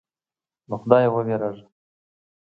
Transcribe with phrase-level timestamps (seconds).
[0.69, 1.65] له خدایه وېرېږه.